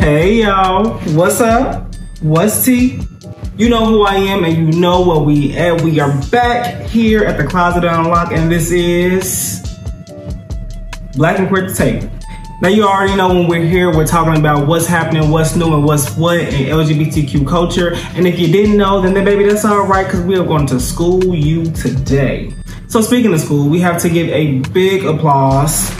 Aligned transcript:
Hey 0.00 0.40
y'all, 0.44 0.98
what's 1.14 1.42
up? 1.42 1.94
What's 2.22 2.64
T? 2.64 3.02
You 3.58 3.68
know 3.68 3.84
who 3.84 4.04
I 4.04 4.14
am 4.14 4.44
and 4.44 4.56
you 4.56 4.80
know 4.80 5.02
what 5.02 5.26
we 5.26 5.54
at. 5.58 5.82
We 5.82 6.00
are 6.00 6.10
back 6.30 6.86
here 6.86 7.22
at 7.22 7.36
the 7.36 7.46
Closet 7.46 7.84
Unlock 7.84 8.32
and 8.32 8.50
this 8.50 8.70
is 8.70 9.60
Black 11.16 11.38
and 11.38 11.48
Queer 11.48 11.68
Tape. 11.74 12.10
Now 12.62 12.68
you 12.68 12.84
already 12.84 13.14
know 13.14 13.28
when 13.28 13.46
we're 13.46 13.66
here, 13.66 13.94
we're 13.94 14.06
talking 14.06 14.40
about 14.40 14.66
what's 14.66 14.86
happening, 14.86 15.30
what's 15.30 15.54
new, 15.54 15.74
and 15.74 15.84
what's 15.84 16.16
what 16.16 16.38
in 16.38 16.68
LGBTQ 16.68 17.46
culture. 17.46 17.92
And 18.14 18.26
if 18.26 18.38
you 18.38 18.48
didn't 18.48 18.78
know, 18.78 19.02
then, 19.02 19.12
then 19.12 19.26
baby, 19.26 19.44
that's 19.44 19.66
all 19.66 19.86
right, 19.86 20.06
because 20.06 20.22
we 20.22 20.34
are 20.38 20.46
going 20.46 20.66
to 20.68 20.80
school 20.80 21.34
you 21.34 21.70
today. 21.72 22.54
So 22.88 23.02
speaking 23.02 23.34
of 23.34 23.40
school, 23.40 23.68
we 23.68 23.80
have 23.80 24.00
to 24.00 24.08
give 24.08 24.30
a 24.30 24.60
big 24.70 25.04
applause 25.04 25.90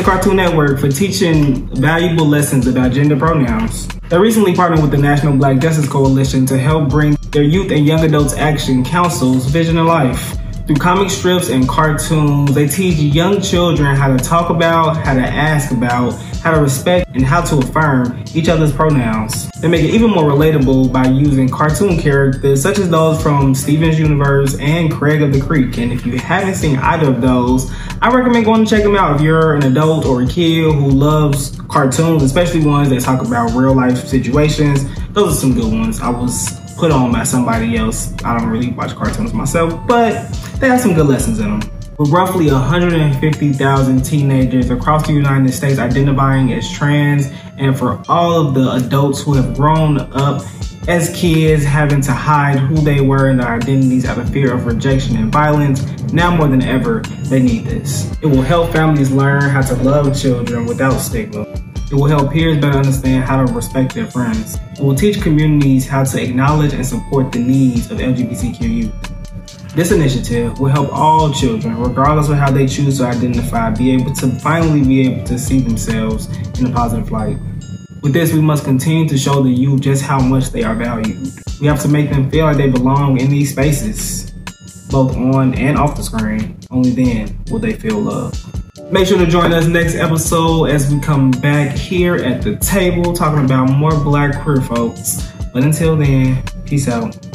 to 0.00 0.06
Cartoon 0.06 0.36
Network 0.36 0.78
for 0.78 0.88
teaching 0.88 1.66
valuable 1.76 2.26
lessons 2.26 2.66
about 2.66 2.92
gender 2.92 3.16
pronouns. 3.16 3.86
They 4.08 4.18
recently 4.18 4.54
partnered 4.54 4.80
with 4.80 4.90
the 4.90 4.96
National 4.96 5.36
Black 5.36 5.58
Justice 5.58 5.88
Coalition 5.88 6.46
to 6.46 6.58
help 6.58 6.88
bring 6.88 7.16
their 7.32 7.42
Youth 7.42 7.70
and 7.70 7.86
Young 7.86 8.02
Adults 8.04 8.34
Action 8.34 8.82
Council's 8.82 9.46
vision 9.46 9.76
to 9.76 9.82
life. 9.82 10.36
Through 10.70 10.78
comic 10.78 11.10
strips 11.10 11.48
and 11.48 11.68
cartoons, 11.68 12.54
they 12.54 12.68
teach 12.68 12.96
young 12.96 13.40
children 13.40 13.96
how 13.96 14.16
to 14.16 14.22
talk 14.22 14.50
about, 14.50 14.98
how 14.98 15.14
to 15.14 15.20
ask 15.20 15.72
about, 15.72 16.12
how 16.44 16.52
to 16.52 16.62
respect, 16.62 17.10
and 17.12 17.24
how 17.24 17.40
to 17.40 17.58
affirm 17.58 18.22
each 18.34 18.48
other's 18.48 18.72
pronouns. 18.72 19.50
They 19.60 19.66
make 19.66 19.82
it 19.82 19.92
even 19.92 20.10
more 20.12 20.30
relatable 20.30 20.92
by 20.92 21.08
using 21.08 21.48
cartoon 21.48 21.98
characters 21.98 22.62
such 22.62 22.78
as 22.78 22.88
those 22.88 23.20
from 23.20 23.52
Steven's 23.52 23.98
Universe 23.98 24.56
and 24.60 24.92
Craig 24.92 25.22
of 25.22 25.32
the 25.32 25.40
Creek. 25.40 25.76
And 25.78 25.92
if 25.92 26.06
you 26.06 26.18
haven't 26.18 26.54
seen 26.54 26.76
either 26.76 27.10
of 27.10 27.20
those, 27.20 27.68
I 28.00 28.14
recommend 28.14 28.44
going 28.44 28.64
to 28.64 28.70
check 28.70 28.84
them 28.84 28.94
out 28.94 29.16
if 29.16 29.22
you're 29.22 29.56
an 29.56 29.64
adult 29.64 30.06
or 30.06 30.22
a 30.22 30.26
kid 30.28 30.72
who 30.72 30.88
loves 30.88 31.60
cartoons, 31.66 32.22
especially 32.22 32.64
ones 32.64 32.90
that 32.90 33.00
talk 33.00 33.26
about 33.26 33.56
real 33.56 33.74
life 33.74 34.06
situations. 34.06 34.84
Those 35.14 35.36
are 35.36 35.40
some 35.40 35.52
good 35.52 35.72
ones. 35.72 35.98
I 35.98 36.10
was 36.10 36.60
put 36.80 36.90
on 36.90 37.12
by 37.12 37.24
somebody 37.24 37.76
else. 37.76 38.12
I 38.24 38.38
don't 38.38 38.48
really 38.48 38.70
watch 38.70 38.94
cartoons 38.96 39.34
myself, 39.34 39.86
but 39.86 40.12
they 40.60 40.68
have 40.68 40.80
some 40.80 40.94
good 40.94 41.06
lessons 41.06 41.38
in 41.38 41.58
them. 41.58 41.70
With 41.98 42.08
roughly 42.08 42.50
150,000 42.50 44.02
teenagers 44.02 44.70
across 44.70 45.06
the 45.06 45.12
United 45.12 45.52
States 45.52 45.78
identifying 45.78 46.54
as 46.54 46.72
trans, 46.72 47.30
and 47.58 47.78
for 47.78 48.02
all 48.08 48.46
of 48.46 48.54
the 48.54 48.72
adults 48.72 49.20
who 49.20 49.34
have 49.34 49.54
grown 49.54 49.98
up 50.14 50.42
as 50.88 51.14
kids 51.14 51.62
having 51.62 52.00
to 52.00 52.12
hide 52.12 52.58
who 52.58 52.76
they 52.76 53.02
were 53.02 53.28
and 53.28 53.38
their 53.38 53.48
identities 53.48 54.06
out 54.06 54.18
of 54.18 54.30
fear 54.30 54.54
of 54.54 54.64
rejection 54.64 55.18
and 55.18 55.30
violence, 55.30 55.84
now 56.14 56.34
more 56.34 56.48
than 56.48 56.62
ever, 56.62 57.02
they 57.28 57.42
need 57.42 57.66
this. 57.66 58.10
It 58.22 58.26
will 58.26 58.40
help 58.40 58.72
families 58.72 59.10
learn 59.10 59.42
how 59.42 59.60
to 59.60 59.74
love 59.82 60.18
children 60.18 60.64
without 60.64 60.98
stigma. 60.98 61.46
It 61.90 61.96
will 61.96 62.06
help 62.06 62.32
peers 62.32 62.58
better 62.58 62.78
understand 62.78 63.24
how 63.24 63.44
to 63.44 63.52
respect 63.52 63.94
their 63.94 64.06
friends. 64.06 64.58
It 64.74 64.80
will 64.80 64.94
teach 64.94 65.20
communities 65.20 65.88
how 65.88 66.04
to 66.04 66.22
acknowledge 66.22 66.72
and 66.72 66.86
support 66.86 67.32
the 67.32 67.40
needs 67.40 67.90
of 67.90 67.98
LGBTQ 67.98 68.60
youth. 68.60 69.74
This 69.74 69.90
initiative 69.90 70.60
will 70.60 70.68
help 70.68 70.92
all 70.92 71.32
children, 71.32 71.76
regardless 71.76 72.28
of 72.28 72.36
how 72.36 72.52
they 72.52 72.68
choose 72.68 72.98
to 72.98 73.06
identify, 73.06 73.70
be 73.70 73.90
able 73.90 74.14
to 74.14 74.28
finally 74.38 74.84
be 74.84 75.00
able 75.08 75.24
to 75.26 75.36
see 75.36 75.58
themselves 75.58 76.28
in 76.60 76.66
a 76.66 76.72
positive 76.72 77.10
light. 77.10 77.38
With 78.02 78.12
this, 78.12 78.32
we 78.32 78.40
must 78.40 78.62
continue 78.62 79.08
to 79.08 79.18
show 79.18 79.42
the 79.42 79.50
youth 79.50 79.80
just 79.80 80.04
how 80.04 80.20
much 80.20 80.50
they 80.50 80.62
are 80.62 80.76
valued. 80.76 81.28
We 81.60 81.66
have 81.66 81.82
to 81.82 81.88
make 81.88 82.10
them 82.10 82.30
feel 82.30 82.46
like 82.46 82.56
they 82.56 82.70
belong 82.70 83.18
in 83.18 83.30
these 83.30 83.50
spaces, 83.50 84.30
both 84.90 85.16
on 85.16 85.54
and 85.54 85.76
off 85.76 85.96
the 85.96 86.04
screen. 86.04 86.56
Only 86.70 86.90
then 86.90 87.36
will 87.50 87.58
they 87.58 87.72
feel 87.72 87.98
love. 87.98 88.59
Make 88.90 89.06
sure 89.06 89.18
to 89.18 89.26
join 89.26 89.52
us 89.52 89.66
next 89.66 89.94
episode 89.94 90.66
as 90.66 90.92
we 90.92 91.00
come 91.00 91.30
back 91.30 91.76
here 91.76 92.16
at 92.16 92.42
the 92.42 92.56
table 92.56 93.12
talking 93.12 93.44
about 93.44 93.70
more 93.70 93.92
black 94.02 94.42
queer 94.42 94.60
folks. 94.60 95.30
But 95.52 95.62
until 95.62 95.96
then, 95.96 96.42
peace 96.64 96.88
out. 96.88 97.29